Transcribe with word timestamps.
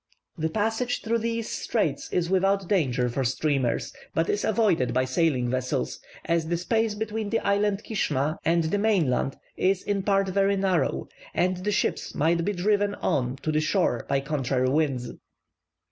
The 0.35 0.49
passage 0.49 1.03
through 1.03 1.19
these 1.19 1.47
straits 1.47 2.11
is 2.11 2.27
without 2.27 2.67
danger 2.67 3.07
for 3.07 3.23
steamers, 3.23 3.93
but 4.15 4.31
is 4.31 4.43
avoided 4.43 4.95
by 4.95 5.05
sailing 5.05 5.47
vessels, 5.51 5.99
as 6.25 6.47
the 6.47 6.57
space 6.57 6.95
between 6.95 7.29
the 7.29 7.37
island 7.41 7.83
Kishma 7.83 8.39
and 8.43 8.63
the 8.63 8.79
mainland 8.79 9.37
is 9.55 9.83
in 9.83 10.01
parts 10.01 10.31
very 10.31 10.57
narrow, 10.57 11.07
and 11.35 11.57
the 11.57 11.71
ships 11.71 12.15
might 12.15 12.43
be 12.43 12.53
driven 12.53 12.95
on 12.95 13.35
to 13.43 13.51
the 13.51 13.61
shore 13.61 14.07
by 14.09 14.21
contrary 14.21 14.69
winds. 14.69 15.11